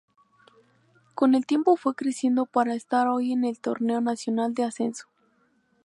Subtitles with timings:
[1.13, 5.07] Con el tiempo fue creciendo para estar hoy en el Torneo Nacional de Ascenso.